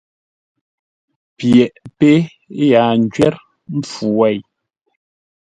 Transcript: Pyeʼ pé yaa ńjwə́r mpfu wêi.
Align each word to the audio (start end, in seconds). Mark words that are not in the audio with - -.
Pyeʼ 1.37 1.71
pé 1.97 2.11
yaa 2.69 2.91
ńjwə́r 3.01 3.35
mpfu 3.77 4.05
wêi. 4.17 4.37